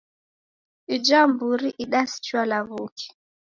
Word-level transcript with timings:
Ijha 0.95 1.19
mburi 1.29 1.69
idasichwa 1.83 2.41
law'uke 2.51 3.07